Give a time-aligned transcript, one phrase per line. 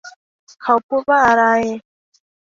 [0.61, 1.43] เขาพูดว่าอะไร?